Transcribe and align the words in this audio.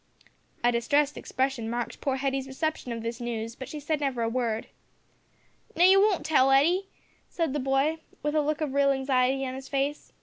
A 0.63 0.71
distressed 0.71 1.15
expression 1.15 1.69
marked 1.69 2.01
poor 2.01 2.15
Hetty's 2.15 2.47
reception 2.47 2.91
of 2.91 3.03
this 3.03 3.21
news, 3.21 3.53
but 3.55 3.69
she 3.69 3.79
said 3.79 3.99
never 3.99 4.23
a 4.23 4.29
word. 4.29 4.65
"Now 5.75 5.83
you 5.83 6.01
won't 6.01 6.25
tell, 6.25 6.49
Hetty?" 6.49 6.89
said 7.29 7.53
the 7.53 7.59
boy 7.59 7.99
with 8.23 8.33
a 8.33 8.41
look 8.41 8.61
of 8.61 8.73
real 8.73 8.89
anxiety 8.91 9.45
on 9.45 9.53
his 9.53 9.67
face. 9.69 10.11